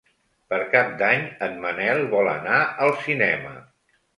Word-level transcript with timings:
Per 0.53 0.57
Cap 0.75 0.95
d'Any 1.01 1.27
en 1.49 1.61
Manel 1.67 2.03
vol 2.17 2.33
anar 2.33 2.65
al 2.87 2.99
cinema. 3.07 3.57